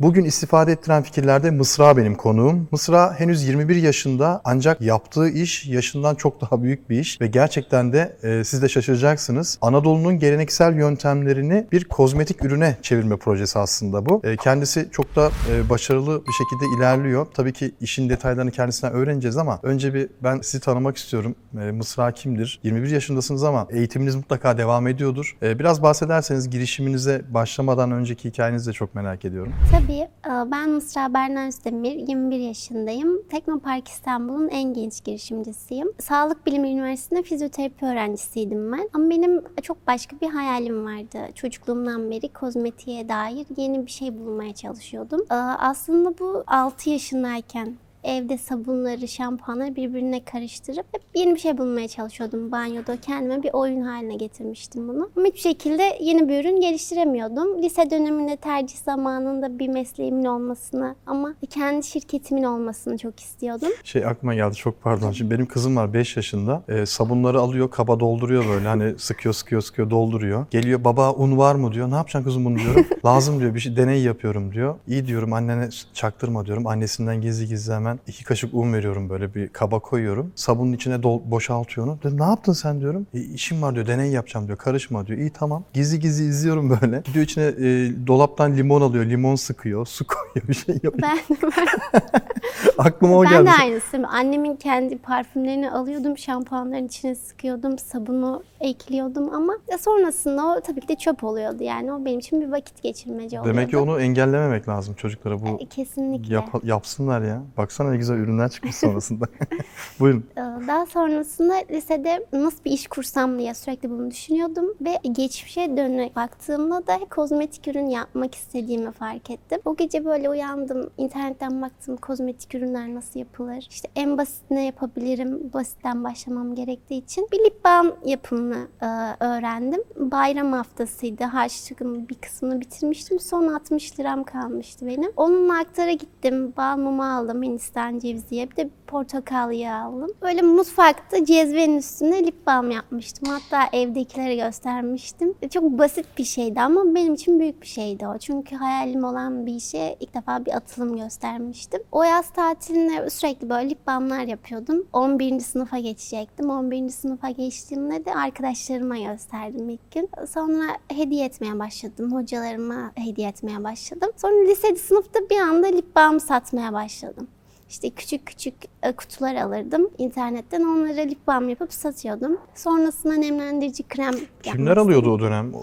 Bugün 0.00 0.24
istifade 0.24 0.72
ettiren 0.72 1.02
fikirlerde 1.02 1.50
Mısra 1.50 1.96
benim 1.96 2.14
konuğum. 2.14 2.68
Mısra 2.70 3.20
henüz 3.20 3.48
21 3.48 3.76
yaşında 3.76 4.40
ancak 4.44 4.80
yaptığı 4.80 5.28
iş 5.28 5.66
yaşından 5.66 6.14
çok 6.14 6.40
daha 6.40 6.62
büyük 6.62 6.90
bir 6.90 6.98
iş 7.00 7.20
ve 7.20 7.26
gerçekten 7.26 7.92
de 7.92 8.16
e, 8.22 8.44
siz 8.44 8.62
de 8.62 8.68
şaşıracaksınız. 8.68 9.58
Anadolu'nun 9.60 10.18
geleneksel 10.18 10.76
yöntemlerini 10.76 11.66
bir 11.72 11.84
kozmetik 11.84 12.44
ürüne 12.44 12.76
çevirme 12.82 13.16
projesi 13.16 13.58
aslında 13.58 14.06
bu. 14.06 14.20
E, 14.24 14.36
kendisi 14.36 14.88
çok 14.92 15.16
da 15.16 15.30
e, 15.50 15.70
başarılı 15.70 16.22
bir 16.26 16.32
şekilde 16.32 16.76
ilerliyor. 16.78 17.26
Tabii 17.34 17.52
ki 17.52 17.74
işin 17.80 18.08
detaylarını 18.08 18.50
kendisinden 18.50 18.92
öğreneceğiz 18.92 19.36
ama 19.36 19.60
önce 19.62 19.94
bir 19.94 20.08
ben 20.22 20.40
sizi 20.40 20.60
tanımak 20.60 20.96
istiyorum. 20.96 21.34
E, 21.60 21.70
Mısra 21.70 22.12
kimdir? 22.12 22.60
21 22.62 22.90
yaşındasınız 22.90 23.44
ama 23.44 23.66
eğitiminiz 23.70 24.14
mutlaka 24.14 24.58
devam 24.58 24.86
ediyordur. 24.86 25.36
E, 25.42 25.58
biraz 25.58 25.82
bahsederseniz 25.82 26.50
girişiminize 26.50 27.22
başlamadan 27.30 27.92
önceki 27.92 28.28
hikayenizi 28.28 28.70
de 28.70 28.72
çok 28.72 28.94
merak 28.94 29.24
ediyorum. 29.24 29.52
E, 29.90 30.08
Ben 30.26 30.70
Mısra 30.70 31.14
Berna 31.14 31.46
Özdemir, 31.46 31.94
21 32.08 32.38
yaşındayım. 32.38 33.22
Teknopark 33.30 33.88
İstanbul'un 33.88 34.48
en 34.48 34.74
genç 34.74 35.04
girişimcisiyim. 35.04 35.92
Sağlık 35.98 36.46
Bilimi 36.46 36.70
Üniversitesi'nde 36.70 37.22
fizyoterapi 37.22 37.84
öğrencisiydim 37.86 38.72
ben. 38.72 38.88
Ama 38.92 39.10
benim 39.10 39.44
çok 39.62 39.86
başka 39.86 40.20
bir 40.20 40.28
hayalim 40.28 40.84
vardı. 40.86 41.18
Çocukluğumdan 41.34 42.10
beri 42.10 42.28
kozmetiğe 42.28 43.08
dair 43.08 43.46
yeni 43.56 43.86
bir 43.86 43.90
şey 43.90 44.18
bulmaya 44.18 44.54
çalışıyordum. 44.54 45.20
E, 45.30 45.34
Aslında 45.34 46.18
bu 46.18 46.44
6 46.46 46.90
yaşındayken 46.90 47.74
evde 48.04 48.38
sabunları, 48.38 49.08
şampuanları 49.08 49.76
birbirine 49.76 50.24
karıştırıp 50.24 50.86
hep 50.92 51.02
yeni 51.14 51.34
bir 51.34 51.40
şey 51.40 51.58
bulmaya 51.58 51.88
çalışıyordum 51.88 52.52
banyoda. 52.52 52.96
Kendime 53.00 53.42
bir 53.42 53.50
oyun 53.52 53.82
haline 53.82 54.16
getirmiştim 54.16 54.88
bunu. 54.88 55.10
Ama 55.16 55.26
hiçbir 55.26 55.40
şekilde 55.40 55.98
yeni 56.00 56.28
bir 56.28 56.40
ürün 56.40 56.60
geliştiremiyordum. 56.60 57.62
Lise 57.62 57.90
döneminde 57.90 58.36
tercih 58.36 58.76
zamanında 58.76 59.58
bir 59.58 59.68
mesleğimin 59.68 60.24
olmasını 60.24 60.94
ama 61.06 61.34
kendi 61.50 61.86
şirketimin 61.86 62.42
olmasını 62.42 62.98
çok 62.98 63.20
istiyordum. 63.20 63.68
Şey 63.84 64.06
aklıma 64.06 64.34
geldi 64.34 64.54
çok 64.54 64.82
pardon. 64.82 65.12
Şimdi 65.12 65.30
benim 65.34 65.46
kızım 65.46 65.76
var 65.76 65.92
5 65.92 66.16
yaşında. 66.16 66.62
E, 66.68 66.86
sabunları 66.86 67.40
alıyor 67.40 67.70
kaba 67.70 68.00
dolduruyor 68.00 68.48
böyle 68.48 68.68
hani 68.68 68.98
sıkıyor 68.98 69.34
sıkıyor 69.34 69.62
sıkıyor 69.62 69.90
dolduruyor. 69.90 70.46
Geliyor 70.50 70.84
baba 70.84 71.12
un 71.12 71.38
var 71.38 71.54
mı 71.54 71.72
diyor. 71.72 71.90
Ne 71.90 71.94
yapacaksın 71.94 72.24
kızım 72.24 72.44
bunu 72.44 72.58
diyorum. 72.58 72.86
Lazım 73.04 73.40
diyor 73.40 73.54
bir 73.54 73.60
şey 73.60 73.76
deney 73.76 74.02
yapıyorum 74.02 74.52
diyor. 74.52 74.74
İyi 74.86 75.06
diyorum 75.06 75.32
annene 75.32 75.68
çaktırma 75.94 76.46
diyorum. 76.46 76.66
Annesinden 76.66 77.20
gizli 77.20 77.48
gizli 77.48 77.72
hemen 77.74 77.91
iki 78.06 78.24
kaşık 78.24 78.54
un 78.54 78.72
veriyorum 78.72 79.08
böyle 79.10 79.34
bir 79.34 79.48
kaba 79.48 79.78
koyuyorum. 79.78 80.32
Sabunun 80.34 80.72
içine 80.72 81.02
dol, 81.02 81.20
boşaltıyor 81.24 81.86
onu. 81.86 81.98
Dedim, 82.04 82.20
ne 82.20 82.24
yaptın 82.24 82.52
sen 82.52 82.80
diyorum. 82.80 83.06
E, 83.14 83.20
işim 83.20 83.62
var 83.62 83.74
diyor 83.74 83.86
deney 83.86 84.10
yapacağım 84.10 84.46
diyor. 84.46 84.58
Karışma 84.58 85.06
diyor. 85.06 85.18
İyi 85.18 85.30
tamam. 85.30 85.64
Gizli 85.72 86.00
gizli 86.00 86.24
izliyorum 86.24 86.78
böyle. 86.82 87.00
Gidiyor 87.04 87.24
içine 87.24 87.44
e, 87.44 87.92
dolaptan 88.06 88.56
limon 88.56 88.80
alıyor. 88.80 89.04
Limon 89.06 89.34
sıkıyor. 89.34 89.86
Su 89.86 90.04
koyuyor 90.06 90.48
bir 90.48 90.54
şey 90.54 90.74
yapıyor. 90.82 90.94
Ben, 91.02 91.18
Aklıma 92.78 93.18
o 93.18 93.24
ben 93.24 93.30
geldi. 93.30 93.46
de 93.46 93.50
aynısı. 93.62 93.96
Annemin 94.08 94.56
kendi 94.56 94.98
parfümlerini 94.98 95.70
alıyordum, 95.70 96.18
şampuanların 96.18 96.86
içine 96.86 97.14
sıkıyordum, 97.14 97.78
sabunu 97.78 98.42
ekliyordum 98.60 99.34
ama 99.34 99.52
ya 99.70 99.78
sonrasında 99.78 100.46
o 100.46 100.60
tabii 100.60 100.80
ki 100.80 100.88
de 100.88 100.94
çöp 100.94 101.24
oluyordu. 101.24 101.62
Yani 101.62 101.92
o 101.92 102.04
benim 102.04 102.18
için 102.18 102.40
bir 102.40 102.50
vakit 102.52 102.82
geçirmece 102.82 103.40
oluyordu. 103.40 103.56
Demek 103.58 103.70
ki 103.70 103.76
onu 103.76 104.00
engellememek 104.00 104.68
lazım 104.68 104.94
çocuklara. 104.94 105.40
Bu 105.40 105.58
E, 105.60 105.66
Kesinlikle. 105.66 106.34
Yap- 106.34 106.64
yapsınlar 106.64 107.22
ya. 107.22 107.42
Baksana 107.56 107.81
ne 107.90 107.96
güzel 107.96 108.16
ürünler 108.16 108.48
çıkmış 108.50 108.76
sonrasında. 108.76 109.26
Buyurun. 110.00 110.24
Ee, 110.36 110.40
Daha 110.40 110.86
sonrasında 110.86 111.54
lisede 111.70 112.26
nasıl 112.32 112.64
bir 112.64 112.70
iş 112.70 112.86
kursam 112.86 113.38
diye 113.38 113.54
sürekli 113.54 113.90
bunu 113.90 114.10
düşünüyordum 114.10 114.66
ve 114.80 114.98
geçmişe 115.12 115.76
dönüp 115.76 116.16
baktığımda 116.16 116.86
da 116.86 116.98
kozmetik 117.10 117.68
ürün 117.68 117.86
yapmak 117.86 118.34
istediğimi 118.34 118.92
fark 118.92 119.30
ettim. 119.30 119.60
O 119.64 119.76
gece 119.76 120.04
böyle 120.04 120.30
uyandım, 120.30 120.90
internetten 120.98 121.62
baktım 121.62 121.96
kozmetik 121.96 122.54
ürünler 122.54 122.94
nasıl 122.94 123.20
yapılır. 123.20 123.66
İşte 123.70 123.88
en 123.96 124.18
basit 124.18 124.50
ne 124.50 124.64
yapabilirim, 124.64 125.50
basitten 125.54 126.04
başlamam 126.04 126.54
gerektiği 126.54 127.04
için 127.04 127.28
bir 127.32 127.38
lip 127.38 127.64
balm 127.64 127.92
yapımını 128.04 128.66
e, 128.82 128.86
öğrendim. 129.24 129.82
Bayram 129.96 130.52
haftasıydı, 130.52 131.24
harçlığımın 131.24 132.08
bir 132.08 132.14
kısmını 132.14 132.60
bitirmiştim. 132.60 133.20
Son 133.20 133.48
60 133.48 134.00
liram 134.00 134.24
kalmıştı 134.24 134.86
benim. 134.86 135.12
Onunla 135.16 135.58
aktara 135.58 135.92
gittim, 135.92 136.52
balmumu 136.56 137.04
aldım 137.04 137.42
Hindistan 137.42 137.71
ceviziye, 137.98 138.50
bir 138.50 138.56
de 138.56 138.70
portakal 138.86 139.52
yağı 139.52 139.84
aldım. 139.84 140.10
Böyle 140.22 140.42
mutfakta 140.42 141.24
cezvenin 141.24 141.78
üstüne 141.78 142.26
lip 142.26 142.46
balm 142.46 142.70
yapmıştım. 142.70 143.28
Hatta 143.28 143.76
evdekilere 143.76 144.36
göstermiştim. 144.36 145.34
Çok 145.50 145.64
basit 145.64 146.06
bir 146.18 146.24
şeydi 146.24 146.60
ama 146.60 146.94
benim 146.94 147.14
için 147.14 147.40
büyük 147.40 147.62
bir 147.62 147.66
şeydi 147.66 148.06
o. 148.06 148.18
Çünkü 148.18 148.56
hayalim 148.56 149.04
olan 149.04 149.46
bir 149.46 149.54
işe 149.54 149.96
ilk 150.00 150.14
defa 150.14 150.44
bir 150.44 150.56
atılım 150.56 150.96
göstermiştim. 150.96 151.82
O 151.92 152.02
yaz 152.02 152.30
tatilinde 152.30 153.10
sürekli 153.10 153.50
böyle 153.50 153.70
lip 153.70 153.86
balmlar 153.86 154.24
yapıyordum. 154.24 154.86
11. 154.92 155.40
sınıfa 155.40 155.78
geçecektim. 155.78 156.50
11. 156.50 156.88
sınıfa 156.88 157.30
geçtiğimde 157.30 158.04
de 158.04 158.14
arkadaşlarıma 158.14 158.98
gösterdim 158.98 159.68
ilk 159.68 159.92
gün. 159.92 160.10
Sonra 160.28 160.62
hediye 160.88 161.26
etmeye 161.26 161.58
başladım. 161.58 162.12
Hocalarıma 162.12 162.92
hediye 162.94 163.28
etmeye 163.28 163.64
başladım. 163.64 164.10
Sonra 164.16 164.48
lise 164.48 164.76
sınıfta 164.76 165.20
bir 165.30 165.40
anda 165.40 165.66
lip 165.66 165.96
balm 165.96 166.20
satmaya 166.20 166.72
başladım. 166.72 167.28
İşte 167.72 167.90
küçük 167.90 168.26
küçük 168.26 168.54
e, 168.82 168.92
kutular 168.92 169.34
alırdım 169.34 169.90
internetten. 169.98 170.60
Onlara 170.60 171.00
lip 171.00 171.26
balm 171.26 171.48
yapıp 171.48 171.72
satıyordum. 171.72 172.38
Sonrasında 172.54 173.14
nemlendirici 173.14 173.82
krem 173.82 174.14
Kimler 174.42 174.76
alıyordu 174.76 175.10
o 175.10 175.20
dönem? 175.20 175.54
O 175.54 175.62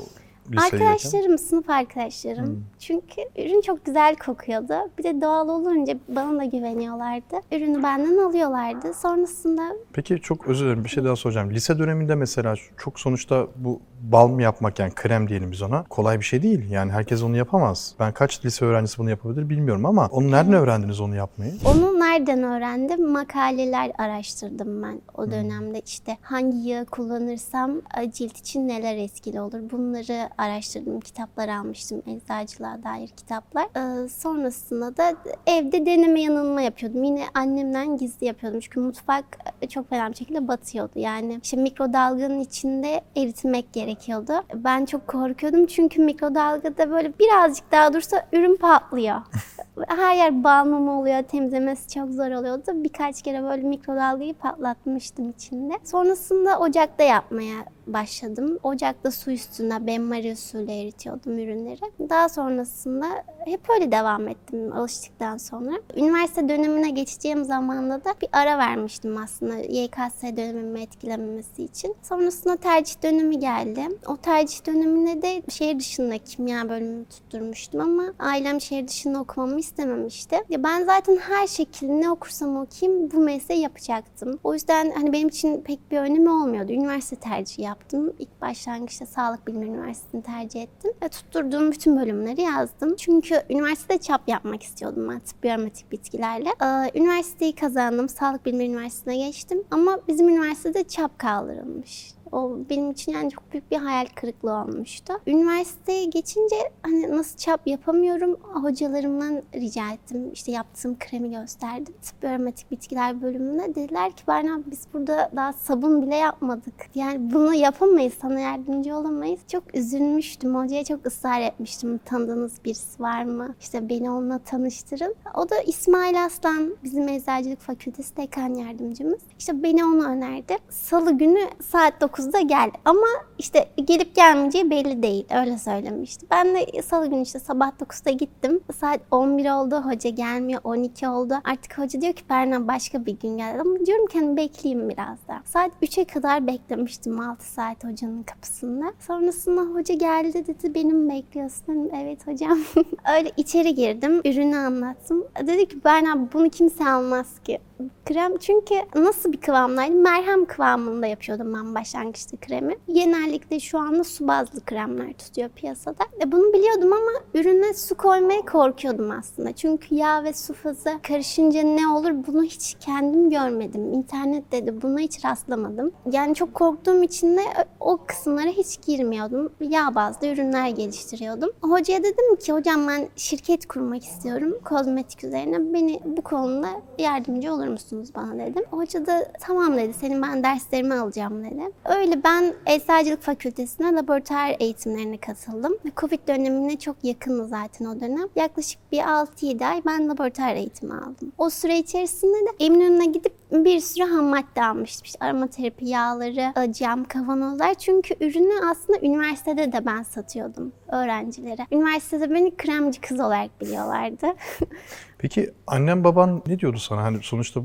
lisedeyken? 0.51 0.85
Arkadaşlarım, 0.85 1.37
sınıf 1.37 1.69
arkadaşlarım. 1.69 2.65
Çünkü 2.79 3.21
ürün 3.37 3.61
çok 3.61 3.85
güzel 3.85 4.15
kokuyordu. 4.15 4.73
Bir 4.97 5.03
de 5.03 5.21
doğal 5.21 5.49
olunca 5.49 5.97
bana 6.07 6.39
da 6.39 6.45
güveniyorlardı. 6.45 7.35
Ürünü 7.51 7.83
benden 7.83 8.17
alıyorlardı. 8.17 8.93
Sonrasında 8.93 9.75
Peki 9.93 10.19
çok 10.21 10.47
özür 10.47 10.65
dilerim 10.65 10.83
bir 10.83 10.89
şey 10.89 11.03
daha 11.03 11.15
soracağım. 11.15 11.51
Lise 11.51 11.79
döneminde 11.79 12.15
mesela 12.15 12.55
çok 12.77 12.99
sonuçta 12.99 13.47
bu 13.55 13.81
balm 14.01 14.39
yapmak 14.39 14.79
yani 14.79 14.91
krem 14.95 15.29
diyelim 15.29 15.51
biz 15.51 15.61
ona 15.61 15.83
kolay 15.83 16.19
bir 16.19 16.25
şey 16.25 16.43
değil. 16.43 16.69
Yani 16.71 16.91
herkes 16.91 17.23
onu 17.23 17.37
yapamaz. 17.37 17.95
Ben 17.99 18.13
kaç 18.13 18.45
lise 18.45 18.65
öğrencisi 18.65 18.97
bunu 18.97 19.09
yapabilir 19.09 19.49
bilmiyorum 19.49 19.85
ama 19.85 20.07
onu 20.11 20.31
nereden 20.31 20.53
öğrendiniz 20.53 20.99
onu 20.99 21.15
yapmayı? 21.15 21.53
onu 21.65 21.99
nereden 21.99 22.43
öğrendim? 22.43 23.11
Makaleler 23.11 23.91
araştırdım 23.97 24.83
ben 24.83 25.01
o 25.17 25.31
dönemde. 25.31 25.81
İşte 25.85 26.17
hangi 26.21 26.69
yağı 26.69 26.85
kullanırsam 26.85 27.71
e, 28.01 28.11
cilt 28.11 28.37
için 28.37 28.67
neler 28.67 28.97
etkili 28.97 29.41
olur? 29.41 29.59
Bunları 29.71 30.29
araştırdım. 30.37 30.99
Kitaplar 30.99 31.49
almıştım. 31.49 32.01
Eczacılığa 32.07 32.83
dair 32.83 33.07
kitaplar. 33.07 33.67
Ee, 33.75 34.09
sonrasında 34.09 34.97
da 34.97 35.15
evde 35.47 35.85
deneme 35.85 36.21
yanılma 36.21 36.61
yapıyordum. 36.61 37.03
Yine 37.03 37.23
annemden 37.33 37.97
gizli 37.97 38.27
yapıyordum. 38.27 38.59
Çünkü 38.59 38.79
mutfak 38.79 39.25
e, 39.61 39.67
çok 39.67 39.89
fena 39.89 40.09
bir 40.09 40.15
şekilde 40.15 40.47
batıyordu. 40.47 40.91
Yani 40.95 41.39
işte 41.43 41.57
mikrodalganın 41.57 42.39
içinde 42.39 43.01
eritmek 43.17 43.73
gerekiyordu. 43.89 44.33
Ben 44.53 44.85
çok 44.85 45.07
korkuyordum 45.07 45.65
çünkü 45.65 46.01
mikrodalgada 46.01 46.91
böyle 46.91 47.13
birazcık 47.19 47.71
daha 47.71 47.93
dursa 47.93 48.27
ürün 48.33 48.55
patlıyor. 48.55 49.21
Her 49.87 50.15
yer 50.15 50.43
balmum 50.43 50.89
oluyor, 50.89 51.23
temizlemesi 51.23 51.93
çok 51.93 52.11
zor 52.11 52.31
oluyordu. 52.31 52.71
Birkaç 52.73 53.21
kere 53.21 53.43
böyle 53.43 53.61
mikrodalgayı 53.61 54.33
patlatmıştım 54.33 55.29
içinde. 55.29 55.73
Sonrasında 55.83 56.59
ocakta 56.59 57.03
yapmaya 57.03 57.65
başladım. 57.93 58.59
Ocakta 58.63 59.11
su 59.11 59.31
üstüne 59.31 59.87
benmari 59.87 60.31
usulü 60.31 60.71
eritiyordum 60.71 61.37
ürünleri. 61.39 62.09
Daha 62.09 62.29
sonrasında 62.29 63.05
hep 63.45 63.69
öyle 63.69 63.91
devam 63.91 64.27
ettim 64.27 64.73
alıştıktan 64.73 65.37
sonra. 65.37 65.71
Üniversite 65.95 66.49
dönemine 66.49 66.89
geçeceğim 66.89 67.45
zamanda 67.45 68.03
da 68.05 68.13
bir 68.21 68.29
ara 68.31 68.57
vermiştim 68.57 69.17
aslında 69.17 69.55
YKS 69.55 70.23
dönemimi 70.23 70.81
etkilememesi 70.81 71.63
için. 71.63 71.95
Sonrasında 72.03 72.55
tercih 72.55 73.03
dönemi 73.03 73.39
geldi. 73.39 73.81
O 74.07 74.17
tercih 74.17 74.67
döneminde 74.67 75.21
de 75.21 75.41
şehir 75.49 75.79
dışında 75.79 76.17
kimya 76.17 76.69
bölümünü 76.69 77.05
tutturmuştum 77.05 77.81
ama 77.81 78.03
ailem 78.19 78.61
şehir 78.61 78.87
dışında 78.87 79.19
okumamı 79.19 79.59
istememişti. 79.59 80.35
Ya 80.49 80.63
ben 80.63 80.85
zaten 80.85 81.17
her 81.17 81.47
şekilde 81.47 82.01
ne 82.01 82.11
okursam 82.11 82.57
okuyayım 82.57 83.11
bu 83.11 83.19
mesleği 83.19 83.61
yapacaktım. 83.61 84.39
O 84.43 84.53
yüzden 84.53 84.91
hani 84.91 85.13
benim 85.13 85.27
için 85.27 85.61
pek 85.61 85.91
bir 85.91 85.97
önemi 85.97 86.29
olmuyordu. 86.29 86.71
Üniversite 86.71 87.15
tercihi 87.15 87.61
yaptım. 87.61 87.78
İlk 88.19 88.41
başlangıçta 88.41 89.05
Sağlık 89.05 89.47
Bilimleri 89.47 89.69
Üniversitesi'ni 89.69 90.23
tercih 90.23 90.61
ettim. 90.61 90.91
Ve 91.03 91.09
tutturduğum 91.09 91.71
bütün 91.71 91.99
bölümleri 91.99 92.41
yazdım. 92.41 92.95
Çünkü 92.95 93.41
üniversitede 93.49 93.97
çap 93.97 94.21
yapmak 94.27 94.63
istiyordum 94.63 95.09
ben 95.09 95.19
tıbbi 95.19 95.51
aromatik 95.51 95.91
bitkilerle. 95.91 96.49
Ee, 96.61 96.99
üniversiteyi 96.99 97.55
kazandım. 97.55 98.09
Sağlık 98.09 98.45
Bilimleri 98.45 98.69
Üniversitesi'ne 98.69 99.27
geçtim. 99.27 99.63
Ama 99.71 99.99
bizim 100.07 100.29
üniversitede 100.29 100.83
çap 100.83 101.19
kaldırılmış. 101.19 102.18
O 102.31 102.57
benim 102.69 102.91
için 102.91 103.11
yani 103.11 103.31
çok 103.31 103.51
büyük 103.51 103.71
bir 103.71 103.77
hayal 103.77 104.05
kırıklığı 104.15 104.53
olmuştu. 104.53 105.13
Üniversiteye 105.27 106.05
geçince 106.05 106.55
hani 106.83 107.17
nasıl 107.17 107.37
çap 107.37 107.67
yapamıyorum 107.67 108.35
hocalarımdan 108.35 109.41
rica 109.55 109.91
ettim. 109.93 110.29
İşte 110.33 110.51
yaptığım 110.51 110.99
kremi 110.99 111.31
gösterdim. 111.31 111.93
Tıp 112.01 112.23
aromatik 112.23 112.71
bitkiler 112.71 113.21
bölümüne 113.21 113.75
dediler 113.75 114.11
ki 114.11 114.23
Berna 114.27 114.59
biz 114.71 114.87
burada 114.93 115.31
daha 115.35 115.53
sabun 115.53 116.01
bile 116.01 116.15
yapmadık. 116.15 116.73
Yani 116.95 117.33
bunu 117.33 117.53
yapamayız, 117.53 118.13
sana 118.21 118.39
yardımcı 118.39 118.95
olamayız. 118.95 119.39
Çok 119.51 119.75
üzülmüştüm. 119.75 120.55
Hocaya 120.55 120.83
çok 120.83 121.05
ısrar 121.05 121.41
etmiştim. 121.41 121.99
Tanıdığınız 122.05 122.53
birisi 122.65 123.03
var 123.03 123.23
mı? 123.23 123.55
İşte 123.59 123.89
beni 123.89 124.11
onunla 124.11 124.39
tanıştırın. 124.39 125.15
O 125.35 125.49
da 125.49 125.61
İsmail 125.61 126.25
Aslan, 126.25 126.75
bizim 126.83 127.07
Eczacılık 127.07 127.59
Fakültesi 127.59 128.17
dekan 128.17 128.53
yardımcımız. 128.53 129.19
İşte 129.39 129.63
beni 129.63 129.85
ona 129.85 130.09
önerdi. 130.09 130.57
Salı 130.69 131.11
günü 131.17 131.39
saat 131.61 132.01
9'da 132.19 132.39
gel. 132.41 132.71
Ama 132.85 133.07
işte 133.37 133.69
gelip 133.85 134.15
gelmeyeceği 134.15 134.69
belli 134.69 135.03
değil. 135.03 135.25
Öyle 135.39 135.57
söylemişti. 135.57 136.25
Ben 136.31 136.55
de 136.55 136.81
salı 136.81 137.07
günü 137.07 137.21
işte 137.21 137.39
sabah 137.39 137.71
9'da 137.71 138.11
gittim. 138.11 138.59
Saat 138.75 138.99
11 139.11 139.51
oldu. 139.51 139.75
Hoca 139.75 140.09
gelmiyor. 140.09 140.61
12 140.63 141.07
oldu. 141.07 141.33
Artık 141.43 141.77
hoca 141.77 142.01
diyor 142.01 142.13
ki 142.13 142.23
Berna 142.29 142.67
başka 142.67 143.05
bir 143.05 143.19
gün 143.19 143.37
gel. 143.37 143.59
Ama 143.61 143.85
diyorum 143.85 144.05
ki 144.05 144.19
hani 144.19 144.37
bekleyeyim 144.37 144.89
biraz 144.89 145.17
daha. 145.27 145.41
Saat 145.45 145.71
3'e 145.81 146.05
kadar 146.05 146.47
beklemiştim 146.47 147.19
6 147.19 147.45
saat 147.45 147.83
hocanın 147.83 148.23
kapısında. 148.23 148.93
Sonrasında 148.99 149.61
hoca 149.61 149.95
geldi 149.95 150.47
dedi 150.47 150.75
benim 150.75 151.09
bekliyorsun. 151.09 151.59
Dedim, 151.67 151.89
evet 151.95 152.27
hocam. 152.27 152.59
Öyle 153.17 153.31
içeri 153.37 153.75
girdim. 153.75 154.21
Ürünü 154.25 154.57
anlattım. 154.57 155.27
Dedi 155.47 155.67
ki 155.67 155.83
Berna 155.83 156.33
bunu 156.33 156.49
kimse 156.49 156.89
almaz 156.89 157.39
ki. 157.43 157.59
Krem 158.05 158.37
çünkü 158.37 158.75
nasıl 158.95 159.31
bir 159.31 159.41
kıvamdaydı? 159.41 159.95
Merhem 159.95 160.45
kıvamında 160.45 161.07
yapıyordum 161.07 161.53
ben 161.53 161.75
başlangıçta 161.75 162.37
kremi. 162.37 162.77
Genellikle 162.93 163.59
şu 163.59 163.79
anda 163.79 164.03
su 164.03 164.27
bazlı 164.27 164.65
kremler 164.65 165.13
tutuyor 165.13 165.49
piyasada. 165.49 166.03
E 166.21 166.31
bunu 166.31 166.53
biliyordum 166.53 166.93
ama 166.93 167.11
ürüne 167.33 167.73
su 167.73 167.97
koymaya 167.97 168.41
korkuyordum 168.41 169.11
aslında. 169.11 169.51
Çünkü 169.51 169.95
yağ 169.95 170.23
ve 170.23 170.33
su 170.33 170.53
fazı 170.53 170.99
karışınca 171.07 171.61
ne 171.61 171.87
olur 171.87 172.11
bunu 172.27 172.43
hiç 172.43 172.75
kendim 172.79 173.29
görmedim. 173.29 173.93
İnternette 173.93 174.67
de 174.67 174.81
buna 174.81 174.99
hiç 174.99 175.25
rastlamadım. 175.25 175.91
Yani 176.11 176.35
çok 176.35 176.53
korktuğum 176.53 177.03
için 177.03 177.37
de 177.37 177.41
o 177.79 177.97
kısımlara 178.07 178.49
hiç 178.49 178.81
girmiyordum. 178.87 179.51
Yağ 179.61 179.95
bazlı 179.95 180.27
ürünler 180.27 180.69
geliştiriyordum. 180.69 181.51
Hocaya 181.61 182.03
dedim 182.03 182.35
ki 182.35 182.53
hocam 182.53 182.87
ben 182.87 183.09
şirket 183.15 183.67
kurmak 183.67 184.03
istiyorum 184.03 184.57
kozmetik 184.65 185.23
üzerine. 185.23 185.73
Beni 185.73 185.99
bu 186.05 186.21
konuda 186.21 186.69
yardımcı 186.97 187.53
olur 187.53 187.67
musunuz 187.67 188.09
bana 188.15 188.37
dedim. 188.37 188.63
Hoca 188.71 189.05
da 189.05 189.31
tamam 189.39 189.77
dedi 189.77 189.93
senin 189.93 190.21
ben 190.21 190.43
derslerimi 190.43 190.93
alacağım 190.93 191.43
dedi. 191.43 191.71
Öyle 191.85 192.23
ben 192.23 192.53
Eczacılık 192.65 193.21
Fakültesi'ne 193.21 193.95
laboratuvar 193.95 194.55
eğitimlerine 194.59 195.17
katıldım. 195.17 195.77
Covid 195.97 196.27
dönemine 196.27 196.79
çok 196.79 196.95
yakındı 197.03 197.47
zaten 197.47 197.85
o 197.85 197.99
dönem. 197.99 198.27
Yaklaşık 198.35 198.91
bir 198.91 198.99
6-7 198.99 199.65
ay 199.65 199.81
ben 199.85 200.09
laboratuvar 200.09 200.55
eğitimi 200.55 200.93
aldım. 200.93 201.31
O 201.37 201.49
süre 201.49 201.77
içerisinde 201.77 202.33
de 202.33 202.65
Eminönü'ne 202.65 203.05
gidip 203.05 203.33
bir 203.51 203.79
sürü 203.79 204.03
ham 204.03 204.25
madde 204.25 204.63
almıştım. 204.63 205.05
İşte 205.05 205.25
aromaterapi 205.25 205.85
yağları, 205.85 206.73
cam 206.73 207.03
kavanozlar. 207.03 207.68
Çünkü 207.73 208.15
ürünü 208.19 208.65
aslında 208.71 208.99
üniversitede 209.01 209.71
de 209.71 209.85
ben 209.85 210.03
satıyordum 210.03 210.73
öğrencilere. 210.91 211.67
Üniversitede 211.71 212.29
beni 212.29 212.57
kremci 212.57 213.01
kız 213.01 213.19
olarak 213.19 213.61
biliyorlardı. 213.61 214.27
Peki 215.19 215.53
annem 215.67 216.03
baban 216.03 216.41
ne 216.47 216.59
diyordu 216.59 216.77
sana? 216.77 217.03
Hani 217.03 217.17
sonuçta 217.21 217.61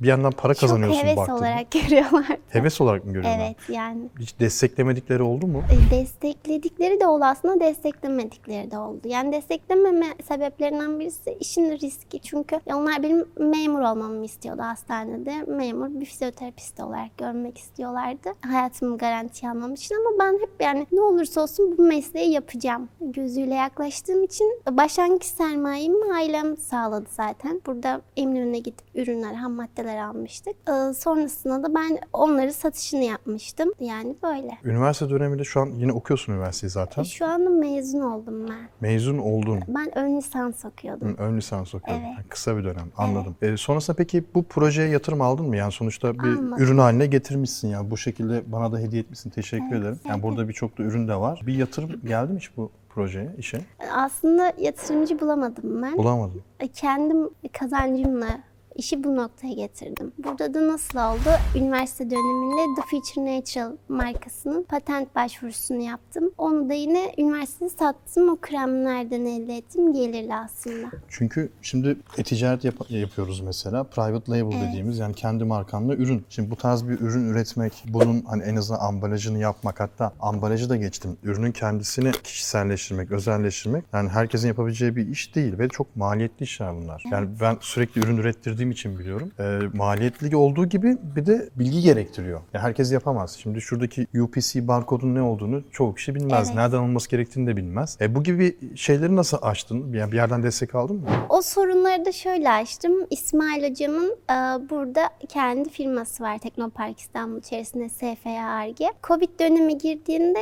bir 0.00 0.08
yandan 0.08 0.32
para 0.32 0.54
kazanıyorsun 0.54 1.00
Çok 1.00 1.08
heves 1.10 1.28
olarak 1.28 1.70
görüyorlar. 1.70 2.38
Heves 2.48 2.80
olarak 2.80 3.04
mı 3.04 3.12
görüyorlar? 3.12 3.46
Evet 3.46 3.56
yani 3.68 4.08
Hiç 4.20 4.40
desteklemedikleri 4.40 5.22
oldu 5.22 5.46
mu? 5.46 5.62
E, 5.72 5.94
destekledikleri 5.94 7.00
de 7.00 7.06
oldu 7.06 7.24
aslında 7.24 7.60
desteklemedikleri 7.60 8.70
de 8.70 8.78
oldu. 8.78 9.00
Yani 9.04 9.32
desteklememe 9.32 10.06
sebeplerinden 10.28 11.00
birisi 11.00 11.36
işin 11.40 11.70
riski. 11.70 12.20
Çünkü 12.20 12.60
onlar 12.66 13.02
benim 13.02 13.24
memur 13.38 13.80
olmamı 13.80 14.24
istiyordu 14.24 14.62
hastanede. 14.62 15.42
Memur 15.42 16.00
bir 16.00 16.06
fizyoterapist 16.06 16.80
olarak 16.80 17.18
görmek 17.18 17.58
istiyorlardı. 17.58 18.28
Hayatımı 18.46 18.98
garantiye 18.98 19.52
almam 19.52 19.74
için 19.74 19.94
ama 19.94 20.24
ben 20.24 20.32
hep 20.32 20.50
yani 20.60 20.86
ne 20.92 21.00
olursa 21.00 21.40
olsun 21.40 21.78
bu 21.78 21.82
mesleği 21.82 22.32
yapacağım 22.32 22.88
gözüyle 23.00 23.54
yaklaştığım 23.54 24.24
için 24.24 24.60
başlangıç 24.70 25.24
sermayemi 25.24 26.14
ailem 26.14 26.56
sağladı 26.56 26.95
zaten. 27.10 27.60
Burada 27.66 28.00
Eminönü'ne 28.16 28.58
gidip 28.58 28.82
ürünler, 28.94 29.34
ham 29.34 29.52
maddeler 29.52 29.96
almıştık. 29.96 30.54
Ee, 30.68 30.94
sonrasında 30.94 31.62
da 31.62 31.74
ben 31.74 31.98
onları 32.12 32.52
satışını 32.52 33.04
yapmıştım. 33.04 33.72
Yani 33.80 34.16
böyle. 34.22 34.58
Üniversite 34.64 35.10
döneminde 35.10 35.44
şu 35.44 35.60
an 35.60 35.66
yine 35.66 35.92
okuyorsun 35.92 36.32
üniversiteyi 36.32 36.70
zaten. 36.70 37.02
Şu 37.02 37.26
anda 37.26 37.50
mezun 37.50 38.00
oldum 38.00 38.48
ben. 38.48 38.68
Mezun 38.80 39.18
oldun. 39.18 39.60
Ben 39.68 39.98
ön 39.98 40.16
lisans 40.16 40.64
okuyordum. 40.64 41.08
Hı, 41.18 41.22
Ön 41.22 41.36
lisans 41.36 41.74
okuyordun. 41.74 42.02
Evet. 42.04 42.16
Ha, 42.18 42.22
Kısa 42.28 42.56
bir 42.56 42.64
dönem. 42.64 42.86
Anladım. 42.96 43.36
Ee, 43.42 43.56
sonrasında 43.56 43.96
peki 43.96 44.24
bu 44.34 44.42
projeye 44.42 44.88
yatırım 44.88 45.20
aldın 45.20 45.46
mı? 45.46 45.56
Yani 45.56 45.72
sonuçta 45.72 46.14
bir 46.14 46.18
Almadım. 46.18 46.62
ürün 46.64 46.78
haline 46.78 47.06
getirmişsin 47.06 47.68
ya. 47.68 47.90
Bu 47.90 47.96
şekilde 47.96 48.42
bana 48.52 48.72
da 48.72 48.78
hediye 48.78 49.02
etmişsin. 49.02 49.30
Teşekkür 49.30 49.76
ederim. 49.76 50.00
Yani 50.08 50.22
burada 50.22 50.48
birçok 50.48 50.78
da 50.78 50.82
ürün 50.82 51.08
de 51.08 51.14
var. 51.16 51.40
Bir 51.46 51.54
yatırım 51.54 52.00
geldi 52.06 52.32
mi 52.32 52.38
hiç 52.38 52.56
bu 52.56 52.70
projeye, 52.96 53.30
işe? 53.38 53.60
Aslında 53.92 54.52
yatırımcı 54.58 55.20
bulamadım 55.20 55.82
ben. 55.82 55.96
Bulamadım. 55.98 56.42
Kendim 56.74 57.30
kazancımla 57.52 58.28
işi 58.76 59.04
bu 59.04 59.16
noktaya 59.16 59.52
getirdim. 59.52 60.12
Burada 60.18 60.54
da 60.54 60.68
nasıl 60.68 60.98
oldu? 60.98 61.30
Üniversite 61.56 62.10
döneminde 62.10 62.80
The 62.80 62.82
Future 62.90 63.36
Natural 63.36 63.76
markasının 63.88 64.62
patent 64.62 65.14
başvurusunu 65.14 65.82
yaptım. 65.82 66.30
Onu 66.38 66.68
da 66.68 66.74
yine 66.74 67.14
üniversitede 67.18 67.68
sattım. 67.68 68.28
O 68.28 68.36
kremlerden 68.40 69.24
elde 69.24 69.56
ettim. 69.56 69.92
Gelirli 69.92 70.34
aslında. 70.34 70.86
Çünkü 71.08 71.50
şimdi 71.62 71.96
e-ticaret 72.18 72.64
yap- 72.64 72.90
yapıyoruz 72.90 73.40
mesela. 73.40 73.84
Private 73.84 74.32
label 74.32 74.56
Evet. 74.56 74.68
dediğimiz 74.68 74.98
yani 74.98 75.14
kendi 75.14 75.44
markanla 75.44 75.94
ürün. 75.94 76.24
Şimdi 76.28 76.50
bu 76.50 76.56
tarz 76.56 76.88
bir 76.88 77.00
ürün 77.00 77.28
üretmek, 77.28 77.84
bunun 77.88 78.22
hani 78.22 78.42
en 78.42 78.56
azından 78.56 78.80
ambalajını 78.80 79.38
yapmak 79.38 79.80
hatta 79.80 80.12
ambalajı 80.20 80.68
da 80.68 80.76
geçtim. 80.76 81.16
Ürünün 81.22 81.52
kendisini 81.52 82.12
kişiselleştirmek, 82.12 83.10
özelleştirmek 83.12 83.84
yani 83.92 84.08
herkesin 84.08 84.48
yapabileceği 84.48 84.96
bir 84.96 85.08
iş 85.08 85.34
değil 85.34 85.58
ve 85.58 85.68
çok 85.68 85.96
maliyetli 85.96 86.44
işler 86.44 86.74
bunlar. 86.76 87.02
Yani 87.10 87.28
ben 87.40 87.56
sürekli 87.60 88.00
ürün 88.00 88.16
ürettirdiğim 88.16 88.65
için 88.70 88.98
biliyorum. 88.98 89.32
Ee, 89.40 89.58
maliyetli 89.74 90.36
olduğu 90.36 90.66
gibi 90.66 90.96
bir 91.16 91.26
de 91.26 91.48
bilgi 91.56 91.80
gerektiriyor. 91.80 92.40
Yani 92.54 92.62
herkes 92.62 92.92
yapamaz. 92.92 93.38
Şimdi 93.42 93.60
şuradaki 93.60 94.06
UPC 94.20 94.68
barkodun 94.68 95.14
ne 95.14 95.22
olduğunu 95.22 95.62
çoğu 95.72 95.94
kişi 95.94 96.14
bilmez. 96.14 96.46
Evet. 96.48 96.56
Nereden 96.56 96.78
alınması 96.78 97.10
gerektiğini 97.10 97.46
de 97.46 97.56
bilmez. 97.56 97.98
E, 98.00 98.14
bu 98.14 98.22
gibi 98.22 98.56
şeyleri 98.76 99.16
nasıl 99.16 99.38
açtın? 99.42 99.92
Yani 99.92 100.12
bir 100.12 100.16
yerden 100.16 100.42
destek 100.42 100.74
aldın 100.74 100.96
mı? 100.96 101.06
O 101.28 101.42
sorunları 101.42 102.04
da 102.04 102.12
şöyle 102.12 102.50
açtım. 102.50 102.92
İsmail 103.10 103.70
hocamın 103.70 104.16
e, 104.30 104.34
burada 104.70 105.10
kendi 105.28 105.68
firması 105.70 106.22
var 106.22 106.38
Teknopark 106.38 107.00
İstanbul 107.00 107.38
içerisinde 107.38 107.88
SFA 107.88 108.30
Arge. 108.30 108.86
Covid 109.02 109.40
dönemi 109.40 109.78
girdiğinde 109.78 110.38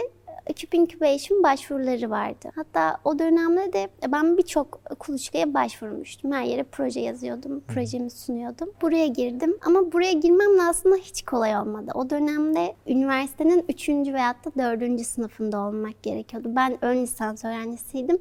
Cube 0.57 0.77
Incubation 0.77 1.43
başvuruları 1.43 2.11
vardı. 2.11 2.51
Hatta 2.55 2.97
o 3.05 3.19
dönemde 3.19 3.73
de 3.73 3.89
ben 4.09 4.37
birçok 4.37 4.81
kuluçkaya 4.99 5.55
başvurmuştum. 5.55 6.33
Her 6.33 6.45
yere 6.45 6.63
proje 6.63 7.01
yazıyordum, 7.01 7.61
projemi 7.61 8.11
sunuyordum. 8.11 8.71
Buraya 8.83 9.07
girdim 9.07 9.57
ama 9.67 9.93
buraya 9.93 10.13
girmem 10.13 10.59
de 10.59 10.63
aslında 10.63 10.97
hiç 10.97 11.23
kolay 11.25 11.57
olmadı. 11.57 11.91
O 11.95 12.11
dönemde 12.11 12.75
üniversitenin 12.87 13.65
3. 13.69 13.89
veyahut 13.89 14.45
da 14.45 14.81
4. 14.81 15.01
sınıfında 15.07 15.61
olmak 15.61 16.03
gerekiyordu. 16.03 16.49
Ben 16.57 16.85
ön 16.85 17.03
lisans 17.03 17.45
öğrencisiydim 17.45 18.19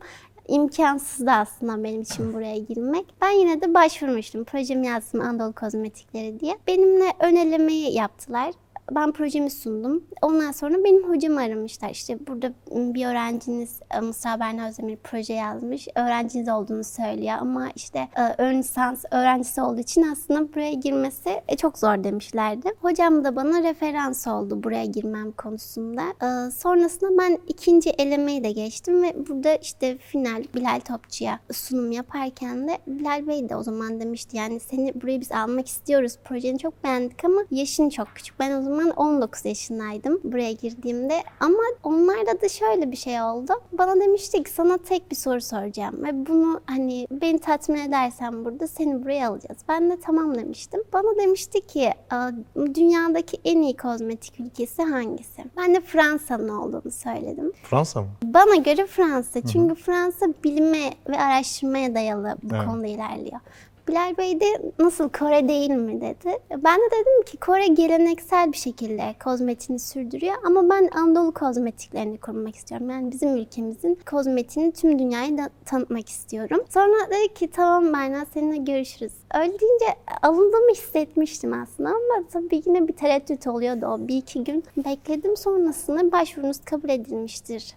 imkansızdı 0.47 1.31
aslında 1.31 1.83
benim 1.83 2.01
için 2.01 2.33
buraya 2.33 2.57
girmek. 2.57 3.05
Ben 3.21 3.31
yine 3.31 3.61
de 3.61 3.73
başvurmuştum. 3.73 4.43
Projemi 4.43 4.87
yazdım 4.87 5.21
Anadolu 5.21 5.53
Kozmetikleri 5.53 6.39
diye. 6.39 6.57
Benimle 6.67 7.13
ön 7.19 7.35
elemeyi 7.35 7.93
yaptılar. 7.93 8.51
Ben 8.91 9.11
projemi 9.11 9.49
sundum. 9.49 10.03
Ondan 10.21 10.51
sonra 10.51 10.83
benim 10.83 11.09
hocamı 11.09 11.41
aramışlar. 11.41 11.89
İşte 11.89 12.27
burada 12.27 12.53
bir 12.71 13.05
öğrenciniz 13.05 13.79
e, 13.91 13.99
Mısra 13.99 14.39
Berna 14.39 14.67
Özdemir 14.67 14.97
proje 15.03 15.33
yazmış. 15.33 15.87
Öğrenciniz 15.95 16.49
olduğunu 16.49 16.83
söylüyor 16.83 17.35
ama 17.39 17.69
işte 17.75 17.99
e, 17.99 18.43
ön 18.43 18.57
lisans 18.57 19.05
öğrencisi 19.11 19.61
olduğu 19.61 19.79
için 19.79 20.11
aslında 20.11 20.53
buraya 20.53 20.73
girmesi 20.73 21.41
e, 21.47 21.57
çok 21.57 21.77
zor 21.77 22.03
demişlerdi. 22.03 22.69
Hocam 22.81 23.23
da 23.23 23.35
bana 23.35 23.63
referans 23.63 24.27
oldu 24.27 24.63
buraya 24.63 24.85
girmem 24.85 25.31
konusunda. 25.31 26.03
Sonrasında 26.51 27.21
ben 27.21 27.37
ikinci 27.47 27.89
elemeyi 27.89 28.43
de 28.43 28.51
geçtim 28.51 29.03
ve 29.03 29.27
burada 29.27 29.55
işte 29.55 29.97
final 29.97 30.43
Bilal 30.55 30.79
Topçu'ya 30.79 31.39
sunum 31.51 31.91
yaparken 31.91 32.67
de 32.67 32.77
Bilal 32.87 33.27
Bey 33.27 33.49
de 33.49 33.55
o 33.55 33.63
zaman 33.63 33.99
demişti 33.99 34.37
yani 34.37 34.59
seni 34.59 35.01
buraya 35.01 35.21
biz 35.21 35.31
almak 35.31 35.67
istiyoruz. 35.67 36.17
Projeni 36.23 36.59
çok 36.59 36.83
beğendik 36.83 37.25
ama 37.25 37.41
yaşın 37.51 37.89
çok 37.89 38.07
küçük. 38.15 38.39
Ben 38.39 38.51
o 38.51 38.61
zaman 38.61 38.72
zaman 38.75 38.89
19 38.89 39.45
yaşındaydım 39.45 40.19
buraya 40.23 40.51
girdiğimde. 40.51 41.23
Ama 41.39 41.57
onlarda 41.83 42.41
da 42.41 42.49
şöyle 42.49 42.91
bir 42.91 42.95
şey 42.97 43.21
oldu. 43.21 43.53
Bana 43.71 43.99
demişti 43.99 44.43
ki 44.43 44.51
sana 44.51 44.77
tek 44.77 45.11
bir 45.11 45.15
soru 45.15 45.41
soracağım 45.41 46.03
ve 46.03 46.27
bunu 46.27 46.61
hani 46.65 47.07
beni 47.11 47.39
tatmin 47.39 47.77
edersen 47.77 48.45
burada 48.45 48.67
seni 48.67 49.03
buraya 49.03 49.29
alacağız. 49.29 49.57
Ben 49.69 49.89
de 49.89 49.99
tamam 49.99 50.35
demiştim. 50.35 50.83
Bana 50.93 51.17
demişti 51.17 51.61
ki 51.61 51.89
"Aa, 52.11 52.29
dünyadaki 52.75 53.37
en 53.45 53.61
iyi 53.61 53.77
kozmetik 53.77 54.39
ülkesi 54.39 54.83
hangisi? 54.83 55.43
Ben 55.57 55.75
de 55.75 55.81
Fransa'nın 55.81 56.49
olduğunu 56.49 56.91
söyledim. 56.91 57.51
Fransa 57.63 58.01
mı? 58.01 58.07
Bana 58.23 58.55
göre 58.55 58.85
Fransa. 58.85 59.41
Çünkü 59.51 59.75
Fransa 59.75 60.25
bilime 60.43 60.89
ve 61.09 61.19
araştırmaya 61.19 61.95
dayalı 61.95 62.35
bu 62.43 62.55
Evet. 62.55 62.65
konuda 62.67 62.87
ilerliyor. 62.87 63.39
Bilal 63.87 64.17
Bey 64.17 64.39
de 64.39 64.45
nasıl 64.79 65.09
Kore 65.09 65.47
değil 65.47 65.69
mi 65.69 66.01
dedi. 66.01 66.39
Ben 66.51 66.79
de 66.79 66.91
dedim 66.91 67.23
ki 67.25 67.37
Kore 67.37 67.67
geleneksel 67.67 68.51
bir 68.51 68.57
şekilde 68.57 69.15
kozmetiğini 69.23 69.79
sürdürüyor 69.79 70.35
ama 70.45 70.69
ben 70.69 70.89
Anadolu 70.95 71.33
kozmetiklerini 71.33 72.17
kurmak 72.17 72.55
istiyorum. 72.55 72.89
Yani 72.89 73.11
bizim 73.11 73.35
ülkemizin 73.35 73.99
kozmetiğini 74.09 74.71
tüm 74.71 74.99
dünyaya 74.99 75.37
da 75.37 75.49
tanıtmak 75.65 76.09
istiyorum. 76.09 76.61
Sonra 76.69 77.09
dedi 77.09 77.33
ki 77.33 77.49
tamam 77.51 77.93
Berna 77.93 78.25
seninle 78.33 78.57
görüşürüz. 78.57 79.13
Öyle 79.33 79.59
deyince 79.59 79.85
alındığımı 80.21 80.71
hissetmiştim 80.71 81.53
aslında 81.53 81.89
ama 81.89 82.27
tabii 82.33 82.61
yine 82.65 82.87
bir 82.87 82.93
tereddüt 82.93 83.47
oluyordu 83.47 83.85
o 83.85 84.07
bir 84.07 84.17
iki 84.17 84.43
gün. 84.43 84.63
Bekledim 84.77 85.37
sonrasında 85.37 86.11
başvurunuz 86.11 86.65
kabul 86.65 86.89
edilmiştir 86.89 87.75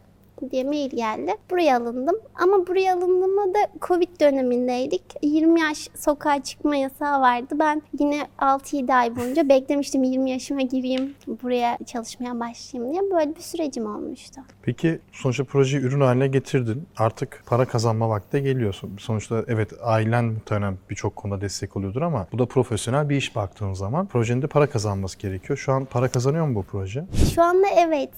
diye 0.51 0.65
mail 0.65 0.91
geldi. 0.91 1.35
Buraya 1.51 1.77
alındım. 1.77 2.17
Ama 2.35 2.67
buraya 2.67 2.95
alındığımda 2.95 3.55
da 3.55 3.59
Covid 3.83 4.21
dönemindeydik. 4.21 5.03
20 5.23 5.61
yaş 5.61 5.89
sokağa 5.95 6.43
çıkma 6.43 6.77
yasağı 6.77 7.21
vardı. 7.21 7.55
Ben 7.59 7.83
yine 7.99 8.27
6-7 8.39 8.95
ay 8.95 9.17
boyunca 9.17 9.49
beklemiştim 9.49 10.03
20 10.03 10.31
yaşıma 10.31 10.61
gireyim, 10.61 11.15
buraya 11.43 11.79
çalışmaya 11.87 12.41
başlayayım 12.41 12.93
diye. 12.93 13.03
Böyle 13.11 13.37
bir 13.37 13.41
sürecim 13.41 13.87
olmuştu. 13.87 14.41
Peki 14.63 14.99
sonuçta 15.13 15.45
projeyi 15.45 15.83
ürün 15.83 16.01
haline 16.01 16.29
getirdin. 16.29 16.87
Artık 16.97 17.43
para 17.47 17.65
kazanma 17.65 18.09
vakti 18.09 18.43
geliyor. 18.43 18.81
Sonuçta 18.99 19.45
evet 19.49 19.71
ailen 19.83 20.25
muhtemelen 20.25 20.79
birçok 20.91 21.17
konuda 21.17 21.41
destek 21.41 21.77
oluyordur 21.77 22.03
ama 22.03 22.27
bu 22.33 22.39
da 22.39 22.47
profesyonel 22.47 23.09
bir 23.09 23.17
iş 23.17 23.37
baktığın 23.37 23.73
zaman. 23.73 24.07
Projenin 24.07 24.43
de 24.43 24.47
para 24.47 24.67
kazanması 24.67 25.19
gerekiyor. 25.19 25.59
Şu 25.59 25.73
an 25.73 25.85
para 25.85 26.09
kazanıyor 26.09 26.47
mu 26.47 26.55
bu 26.55 26.63
proje? 26.63 27.05
Şu 27.35 27.43
anda 27.43 27.67
evet, 27.77 28.11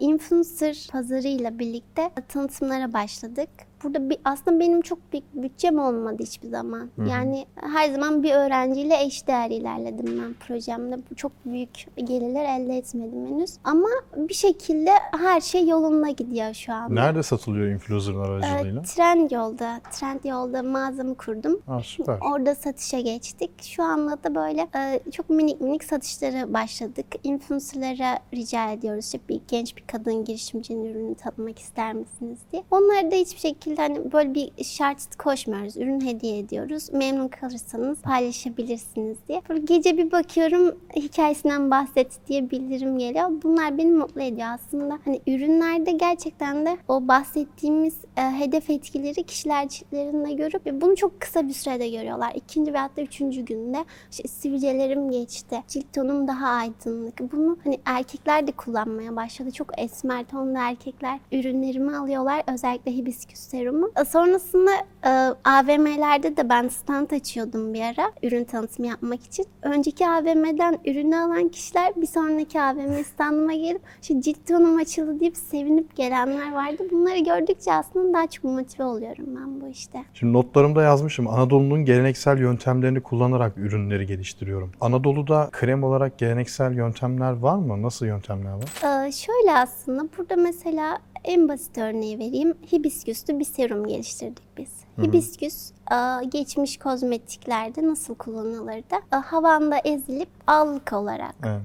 influencer 0.00 0.88
pazarıyla 0.92 1.53
birlikte 1.58 2.10
tanıtımlara 2.28 2.92
başladık. 2.92 3.48
Burada 3.84 4.10
bir, 4.10 4.18
aslında 4.24 4.60
benim 4.60 4.80
çok 4.80 5.12
büyük 5.12 5.24
bütçem 5.34 5.78
olmadı 5.78 6.16
hiçbir 6.20 6.48
zaman. 6.48 6.90
Yani 7.10 7.46
her 7.56 7.90
zaman 7.90 8.22
bir 8.22 8.34
öğrenciyle 8.34 9.02
eşdeğer 9.02 9.50
ilerledim 9.50 10.22
ben 10.22 10.34
projemde. 10.34 10.98
Çok 11.16 11.32
büyük 11.44 11.70
gelirler 11.96 12.60
elde 12.60 12.76
etmedim 12.76 13.26
henüz. 13.26 13.50
Ama 13.64 13.88
bir 14.16 14.34
şekilde 14.34 14.90
her 15.20 15.40
şey 15.40 15.68
yolunda 15.68 16.10
gidiyor 16.10 16.54
şu 16.54 16.72
anda. 16.72 16.94
Nerede 16.94 17.22
satılıyor 17.22 17.66
influencer'ın 17.68 18.20
aracılığıyla? 18.20 18.80
Ee, 18.80 18.84
Trend 18.84 19.30
yolda, 19.30 19.80
Trend 19.92 20.24
yolda 20.24 20.62
mağazamı 20.62 21.14
kurdum. 21.14 21.60
Aa, 21.68 21.80
süper. 21.82 22.18
Orada 22.32 22.54
satışa 22.54 23.00
geçtik. 23.00 23.50
Şu 23.62 23.82
anda 23.82 24.24
da 24.24 24.34
böyle 24.34 24.68
e, 24.76 25.10
çok 25.10 25.30
minik 25.30 25.60
minik 25.60 25.84
satışlara 25.84 26.52
başladık. 26.54 27.06
Influencer'lara 27.24 28.18
rica 28.34 28.70
ediyoruz. 28.70 29.04
İşte 29.04 29.18
bir 29.28 29.40
genç 29.48 29.76
bir 29.76 29.84
kadın 29.86 30.24
girişimcinin 30.24 30.84
ürünü 30.84 31.14
tanıtmak 31.14 31.58
ister 31.58 31.92
misiniz 31.94 32.38
diye. 32.52 32.62
Onlara 32.70 33.10
da 33.10 33.14
hiçbir 33.16 33.40
şekilde 33.40 33.73
hani 33.76 34.12
böyle 34.12 34.34
bir 34.34 34.64
şart 34.64 35.16
koşmuyoruz. 35.16 35.76
Ürün 35.76 36.00
hediye 36.00 36.38
ediyoruz. 36.38 36.92
Memnun 36.92 37.28
kalırsanız 37.28 38.00
paylaşabilirsiniz 38.02 39.18
diye. 39.28 39.42
Böyle 39.48 39.60
gece 39.60 39.96
bir 39.98 40.12
bakıyorum 40.12 40.78
hikayesinden 40.96 41.70
bahset 41.70 42.28
diye 42.28 42.50
bildirim 42.50 42.98
geliyor. 42.98 43.30
Bunlar 43.42 43.78
beni 43.78 43.90
mutlu 43.90 44.22
ediyor 44.22 44.48
aslında. 44.54 44.98
Hani 45.04 45.20
ürünlerde 45.26 45.90
gerçekten 45.90 46.66
de 46.66 46.76
o 46.88 47.08
bahsettiğimiz 47.08 47.94
e, 48.16 48.20
hedef 48.20 48.70
etkileri 48.70 49.22
kişiler 49.22 49.68
ciltlerinde 49.68 50.32
görüp 50.32 50.82
bunu 50.82 50.96
çok 50.96 51.20
kısa 51.20 51.48
bir 51.48 51.52
sürede 51.52 51.88
görüyorlar. 51.88 52.32
İkinci 52.34 52.74
ve 52.74 52.78
hatta 52.78 53.02
üçüncü 53.02 53.40
günde 53.40 53.84
işte 54.10 54.28
sivilcelerim 54.28 55.10
geçti, 55.10 55.62
cilt 55.68 55.92
tonum 55.92 56.28
daha 56.28 56.48
aydınlık. 56.48 57.32
Bunu 57.32 57.58
hani 57.64 57.80
erkekler 57.84 58.46
de 58.46 58.52
kullanmaya 58.52 59.16
başladı. 59.16 59.50
Çok 59.50 59.80
esmer 59.80 60.24
tonlu 60.24 60.58
erkekler 60.58 61.18
ürünlerimi 61.32 61.96
alıyorlar. 61.96 62.42
Özellikle 62.52 62.96
hibisküs 62.96 63.54
serumu. 63.64 63.90
E, 64.00 64.04
Sonrasında 64.04 64.70
e, 65.04 65.10
AVM'lerde 65.44 66.36
de 66.36 66.48
ben 66.48 66.68
stand 66.68 67.10
açıyordum 67.10 67.74
bir 67.74 67.80
ara 67.80 68.12
ürün 68.22 68.44
tanıtımı 68.44 68.88
yapmak 68.88 69.24
için. 69.24 69.46
Önceki 69.62 70.08
AVM'den 70.08 70.78
ürünü 70.84 71.16
alan 71.16 71.48
kişiler 71.48 71.92
bir 71.96 72.06
sonraki 72.06 72.60
AVM 72.60 73.04
standıma 73.14 73.52
gelip 73.52 73.80
işte 74.02 74.20
cilt 74.20 74.46
tonum 74.48 74.76
açıldı 74.76 75.20
deyip 75.20 75.36
sevinip 75.36 75.96
gelenler 75.96 76.52
vardı. 76.52 76.82
Bunları 76.92 77.18
gördükçe 77.18 77.72
aslında 77.72 78.18
daha 78.18 78.26
çok 78.26 78.44
motive 78.44 78.84
oluyorum 78.84 79.26
ben 79.26 79.60
bu 79.60 79.68
işte. 79.68 80.04
Şimdi 80.14 80.32
notlarımda 80.32 80.82
yazmışım. 80.82 81.28
Anadolu'nun 81.28 81.84
geleneksel 81.84 82.38
yöntemlerini 82.38 83.00
kullanarak 83.00 83.58
ürünleri 83.58 84.06
geliştiriyorum. 84.06 84.72
Anadolu'da 84.80 85.48
krem 85.52 85.84
olarak 85.84 86.18
geleneksel 86.18 86.74
yöntemler 86.74 87.32
var 87.32 87.56
mı? 87.56 87.82
Nasıl 87.82 88.06
yöntemler 88.06 88.52
var? 88.52 89.06
Ee, 89.06 89.12
şöyle 89.12 89.52
aslında 89.56 90.08
burada 90.18 90.36
mesela 90.36 90.98
en 91.24 91.48
basit 91.48 91.78
örneği 91.78 92.18
vereyim. 92.18 92.54
Hibisküslü 92.72 93.38
bir 93.38 93.44
serum 93.44 93.86
geliştirdik 93.86 94.44
biz. 94.58 94.70
Hibisküs 95.02 95.70
e, 95.92 96.24
geçmiş 96.24 96.76
kozmetiklerde 96.78 97.86
nasıl 97.86 98.14
kullanılırdı? 98.14 98.94
E, 99.12 99.16
Havanda 99.16 99.78
ezilip 99.78 100.28
allık 100.46 100.92
olarak 100.92 101.34
Evet. 101.44 101.60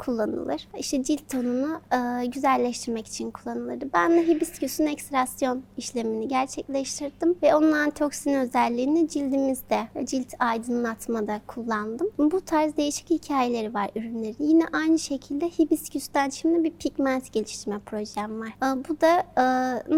Kullanılır. 0.00 0.68
İşte 0.78 1.02
cilt 1.02 1.30
tonunu 1.30 1.80
e, 1.92 2.26
güzelleştirmek 2.26 3.06
için 3.06 3.30
kullanılırdı. 3.30 3.84
Ben 3.94 4.10
de 4.10 4.26
hibisküsün 4.26 4.86
ekstrasyon 4.86 5.62
işlemini 5.76 6.28
gerçekleştirdim 6.28 7.36
ve 7.42 7.54
onun 7.54 7.72
antioksidan 7.72 8.40
özelliğini 8.40 9.08
cildimizde, 9.08 9.88
cilt 10.04 10.34
aydınlatmada 10.38 11.40
kullandım. 11.46 12.10
Bu 12.18 12.40
tarz 12.40 12.76
değişik 12.76 13.10
hikayeleri 13.10 13.74
var 13.74 13.90
ürünlerin. 13.96 14.36
Yine 14.40 14.64
aynı 14.72 14.98
şekilde 14.98 15.46
hibisküsten 15.46 16.28
şimdi 16.28 16.64
bir 16.64 16.70
pigment 16.70 17.32
geliştirme 17.32 17.78
projem 17.78 18.40
var. 18.40 18.48
E, 18.48 18.88
bu 18.88 19.00
da 19.00 19.24
e, 19.36 19.44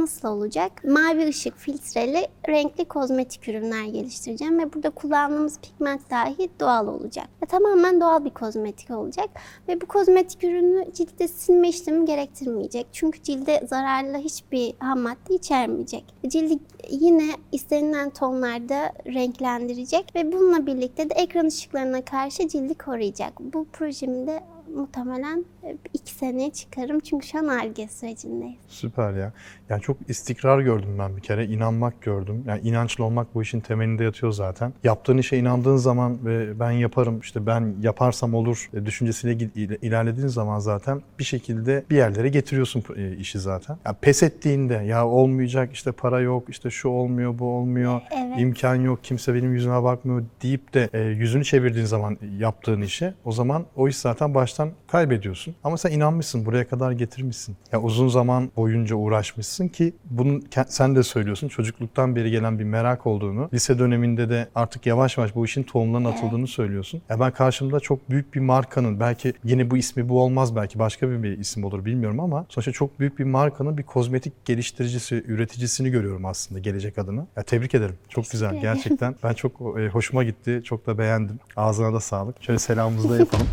nasıl 0.00 0.28
olacak? 0.28 0.84
Mavi 0.84 1.28
ışık 1.28 1.56
filtreli 1.56 2.28
renkli 2.48 2.84
kozmetik 2.84 3.48
ürünler 3.48 3.84
geliştireceğim 3.84 4.58
ve 4.58 4.72
burada 4.72 4.90
kullandığımız 4.90 5.58
pigment 5.60 6.10
dahi 6.10 6.50
doğal 6.60 6.88
olacak. 6.88 7.28
Ve 7.42 7.46
tamamen 7.46 8.00
doğal 8.00 8.24
bir 8.24 8.30
kozmetik 8.30 8.90
olacak 8.90 9.28
ve 9.68 9.80
bu 9.80 9.91
kozmetik 9.92 10.44
ürünü 10.44 10.92
ciltte 10.94 11.28
silme 11.28 11.68
işlemi 11.68 12.04
gerektirmeyecek. 12.04 12.86
Çünkü 12.92 13.22
cilde 13.22 13.66
zararlı 13.66 14.18
hiçbir 14.18 14.74
ham 14.78 15.00
madde 15.00 15.34
içermeyecek. 15.34 16.04
Cildi 16.26 16.58
yine 16.90 17.30
istenilen 17.52 18.10
tonlarda 18.10 18.92
renklendirecek 19.06 20.14
ve 20.14 20.32
bununla 20.32 20.66
birlikte 20.66 21.10
de 21.10 21.14
ekran 21.14 21.46
ışıklarına 21.46 22.04
karşı 22.04 22.48
cildi 22.48 22.74
koruyacak. 22.74 23.32
Bu 23.40 23.66
projemi 23.72 24.26
de 24.26 24.40
muhtemelen 24.74 25.44
e, 25.64 25.76
iki 25.94 26.12
seneye 26.12 26.50
çıkarım 26.50 27.00
çünkü 27.00 27.26
şu 27.26 27.38
an 27.38 27.46
ARGE 27.46 27.88
sürecindeyiz. 27.88 28.58
Süper 28.68 29.12
ya. 29.12 29.32
Yani 29.72 29.82
çok 29.82 29.96
istikrar 30.08 30.60
gördüm 30.60 30.96
ben 30.98 31.16
bir 31.16 31.22
kere. 31.22 31.46
İnanmak 31.46 32.02
gördüm. 32.02 32.44
Yani 32.46 32.60
inançlı 32.60 33.04
olmak 33.04 33.34
bu 33.34 33.42
işin 33.42 33.60
temelinde 33.60 34.04
yatıyor 34.04 34.32
zaten. 34.32 34.72
Yaptığın 34.84 35.18
işe 35.18 35.36
inandığın 35.36 35.76
zaman 35.76 36.18
ve 36.24 36.60
ben 36.60 36.70
yaparım 36.70 37.20
işte 37.20 37.46
ben 37.46 37.74
yaparsam 37.82 38.34
olur 38.34 38.70
e, 38.74 38.86
düşüncesiyle 38.86 39.48
ilerlediğin 39.82 40.28
zaman 40.28 40.58
zaten 40.58 41.02
bir 41.18 41.24
şekilde 41.24 41.84
bir 41.90 41.96
yerlere 41.96 42.28
getiriyorsun 42.28 42.84
e, 42.96 43.16
işi 43.16 43.38
zaten. 43.38 43.76
Yani 43.86 43.96
pes 44.00 44.22
ettiğinde 44.22 44.74
ya 44.74 45.06
olmayacak 45.08 45.72
işte 45.72 45.92
para 45.92 46.20
yok 46.20 46.44
işte 46.48 46.70
şu 46.70 46.88
olmuyor 46.88 47.38
bu 47.38 47.44
olmuyor 47.44 48.00
Evet. 48.10 48.40
imkan 48.40 48.74
yok 48.74 49.04
kimse 49.04 49.34
benim 49.34 49.54
yüzüme 49.54 49.82
bakmıyor 49.82 50.22
deyip 50.42 50.74
de 50.74 50.88
e, 50.92 51.00
yüzünü 51.00 51.44
çevirdiğin 51.44 51.86
zaman 51.86 52.18
yaptığın 52.38 52.80
işe 52.80 53.14
o 53.24 53.32
zaman 53.32 53.64
o 53.76 53.88
iş 53.88 53.96
zaten 53.96 54.34
baştan 54.34 54.70
kaybediyorsun. 54.86 55.54
Ama 55.64 55.76
sen 55.76 55.90
inanmışsın 55.90 56.46
buraya 56.46 56.68
kadar 56.68 56.92
getirmişsin. 56.92 57.56
Ya 57.72 57.80
uzun 57.80 58.08
zaman 58.08 58.50
boyunca 58.56 58.96
uğraşmışsın 58.96 59.61
ki 59.68 59.94
bunun 60.10 60.44
sen 60.68 60.96
de 60.96 61.02
söylüyorsun 61.02 61.48
çocukluktan 61.48 62.16
beri 62.16 62.30
gelen 62.30 62.58
bir 62.58 62.64
merak 62.64 63.06
olduğunu. 63.06 63.48
Lise 63.52 63.78
döneminde 63.78 64.28
de 64.28 64.48
artık 64.54 64.86
yavaş 64.86 65.18
yavaş 65.18 65.34
bu 65.34 65.44
işin 65.44 65.62
tohumlarının 65.62 66.08
atıldığını 66.10 66.46
söylüyorsun. 66.46 67.02
Ya 67.08 67.20
ben 67.20 67.30
karşımda 67.30 67.80
çok 67.80 68.10
büyük 68.10 68.34
bir 68.34 68.40
markanın 68.40 69.00
belki 69.00 69.32
yine 69.44 69.70
bu 69.70 69.76
ismi 69.76 70.08
bu 70.08 70.22
olmaz 70.22 70.56
belki 70.56 70.78
başka 70.78 71.10
bir, 71.10 71.22
bir 71.22 71.38
isim 71.38 71.64
olur 71.64 71.84
bilmiyorum 71.84 72.20
ama 72.20 72.46
sonuçta 72.48 72.72
çok 72.72 73.00
büyük 73.00 73.18
bir 73.18 73.24
markanın 73.24 73.78
bir 73.78 73.82
kozmetik 73.82 74.44
geliştiricisi, 74.44 75.24
üreticisini 75.28 75.90
görüyorum 75.90 76.24
aslında 76.24 76.60
gelecek 76.60 76.98
adına. 76.98 77.26
Ya 77.36 77.42
tebrik 77.42 77.74
ederim. 77.74 77.94
Çok 78.08 78.30
güzel 78.30 78.60
gerçekten. 78.60 79.14
Ben 79.24 79.32
çok 79.32 79.52
e, 79.78 79.88
hoşuma 79.88 80.24
gitti. 80.24 80.60
Çok 80.64 80.86
da 80.86 80.98
beğendim. 80.98 81.40
Ağzına 81.56 81.92
da 81.92 82.00
sağlık. 82.00 82.42
Şöyle 82.42 82.58
selamımızı 82.58 83.10
da 83.10 83.18
yapalım. 83.18 83.46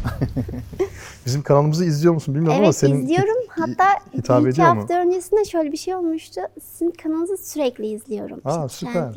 Bizim 1.26 1.42
kanalımızı 1.42 1.86
izliyor 1.86 2.14
musun 2.14 2.36
bilmiyorum 2.36 2.58
ama 2.58 2.66
evet 2.66 2.76
senin 2.76 3.04
izliyorum. 3.04 3.38
Hatta 3.50 3.86
hitap 4.14 4.42
iki 4.42 4.50
ediyor 4.50 4.74
mu? 4.74 4.82
hafta 4.82 5.02
öncesinde 5.02 5.46
şöyle 5.46 5.72
bir 5.72 5.78
şey 5.78 5.96
olmuştu. 6.00 6.42
Sizin 6.62 6.92
kanalınızı 6.92 7.38
sürekli 7.38 7.88
izliyorum. 7.88 8.42
Aa, 8.46 8.66
İşte 8.66 8.86
süper. 8.86 9.14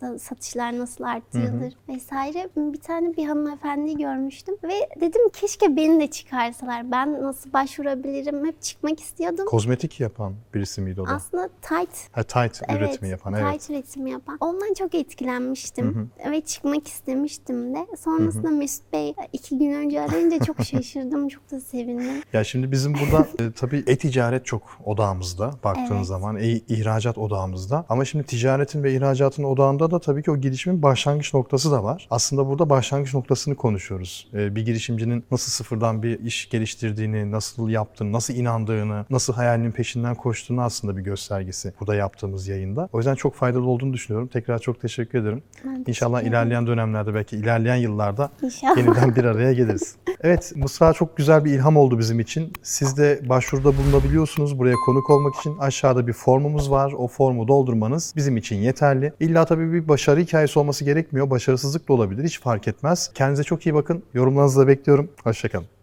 Trendyol'da 0.00 0.18
satışlar 0.18 0.78
nasıl 0.78 1.04
arttığıdır 1.04 1.74
vesaire. 1.88 2.48
Bir 2.56 2.80
tane 2.80 3.16
bir 3.16 3.24
hanımefendiyi 3.24 3.96
görmüştüm 3.98 4.54
ve 4.64 4.88
dedim 5.00 5.28
keşke 5.32 5.76
beni 5.76 6.00
de 6.00 6.06
çıkarsalar. 6.06 6.90
Ben 6.90 7.22
nasıl 7.22 7.52
başvurabilirim? 7.52 8.46
Hep 8.46 8.62
çıkmak 8.62 9.00
istiyordum. 9.00 9.46
kozmetik 9.46 10.00
yapan 10.00 10.34
birisi 10.54 10.80
miydi 10.80 11.00
o 11.00 11.06
da? 11.06 11.10
Aslında 11.10 11.48
tight 11.62 11.90
Ha, 12.12 12.22
tight 12.22 12.60
Evet, 12.68 12.80
üretimi 12.80 13.08
yapan 13.10 13.34
evet. 13.34 13.52
tight 13.52 13.70
üretimi 13.70 14.10
yapan. 14.10 14.36
Ondan 14.40 14.74
çok 14.74 14.94
etkilenmiştim 14.94 16.10
ve 16.30 16.40
çıkmak 16.40 16.88
istemiştim 16.88 17.74
de. 17.74 17.86
Sonrasında 17.98 18.50
Mesut 18.50 18.92
Bey 18.92 19.14
iki 19.32 19.58
gün 19.58 19.72
önce 19.72 20.00
arayınca 20.00 20.44
çok 20.44 20.60
şaşırdım, 20.64 21.28
çok 21.28 21.50
da 21.50 21.60
sevindim. 21.60 22.22
Ya 22.32 22.44
şimdi 22.44 22.72
bizim 22.72 22.94
burada 22.94 23.26
e, 23.40 23.52
tabii 23.52 23.84
e-ticaret 23.86 24.46
çok 24.46 24.62
odağımızda 24.84 25.50
baktığın 25.64 25.96
Evet. 25.96 26.06
zaman 26.06 26.36
e- 26.36 26.46
ihracat 26.68 27.18
odağımızda. 27.18 27.84
Ama 27.88 28.04
şimdi 28.04 28.24
ticaretin 28.26 28.82
ve 28.82 28.94
ihracatın 28.94 29.44
odağında 29.44 29.89
da 29.90 29.98
tabii 30.00 30.22
ki 30.22 30.30
o 30.30 30.36
girişimin 30.36 30.82
başlangıç 30.82 31.34
noktası 31.34 31.70
da 31.70 31.84
var. 31.84 32.06
Aslında 32.10 32.46
burada 32.48 32.70
başlangıç 32.70 33.14
noktasını 33.14 33.54
konuşuyoruz. 33.54 34.28
E, 34.34 34.54
bir 34.56 34.64
girişimcinin 34.66 35.24
nasıl 35.30 35.52
sıfırdan 35.52 36.02
bir 36.02 36.20
iş 36.20 36.48
geliştirdiğini, 36.48 37.30
nasıl 37.30 37.68
yaptığını, 37.68 38.12
nasıl 38.12 38.34
inandığını, 38.34 39.06
nasıl 39.10 39.32
hayalinin 39.32 39.72
peşinden 39.72 40.14
koştuğunu 40.14 40.62
aslında 40.62 40.96
bir 40.96 41.02
göstergesi 41.02 41.72
burada 41.80 41.94
yaptığımız 41.94 42.48
yayında. 42.48 42.88
O 42.92 42.98
yüzden 42.98 43.14
çok 43.14 43.34
faydalı 43.34 43.66
olduğunu 43.66 43.92
düşünüyorum. 43.92 44.28
Tekrar 44.28 44.58
çok 44.58 44.80
teşekkür 44.80 45.18
ederim. 45.18 45.42
Ben 45.64 45.84
İnşallah 45.86 46.18
teşekkür 46.18 46.30
ilerleyen 46.36 46.66
dönemlerde 46.66 47.14
belki 47.14 47.36
ilerleyen 47.36 47.76
yıllarda 47.76 48.30
İnşallah. 48.42 48.76
yeniden 48.76 49.16
bir 49.16 49.24
araya 49.24 49.52
geliriz. 49.52 49.96
Evet 50.22 50.52
Mısra 50.56 50.92
çok 50.92 51.16
güzel 51.16 51.44
bir 51.44 51.52
ilham 51.52 51.76
oldu 51.76 51.98
bizim 51.98 52.20
için. 52.20 52.52
Siz 52.62 52.96
de 52.96 53.20
başvuruda 53.28 53.72
bulunabiliyorsunuz. 53.76 54.58
Buraya 54.58 54.74
konuk 54.86 55.10
olmak 55.10 55.34
için 55.34 55.58
aşağıda 55.58 56.06
bir 56.06 56.12
formumuz 56.12 56.70
var. 56.70 56.92
O 56.92 57.08
formu 57.08 57.48
doldurmanız 57.48 58.12
bizim 58.16 58.36
için 58.36 58.56
yeterli. 58.56 59.12
İlla 59.20 59.44
tabii 59.44 59.72
bir 59.82 59.88
başarı 59.88 60.20
hikayesi 60.20 60.58
olması 60.58 60.84
gerekmiyor. 60.84 61.30
Başarısızlık 61.30 61.88
da 61.88 61.92
olabilir. 61.92 62.24
Hiç 62.24 62.40
fark 62.40 62.68
etmez. 62.68 63.10
Kendinize 63.14 63.44
çok 63.44 63.66
iyi 63.66 63.74
bakın. 63.74 64.02
Yorumlarınızı 64.14 64.60
da 64.60 64.68
bekliyorum. 64.68 65.08
Hoşçakalın. 65.24 65.79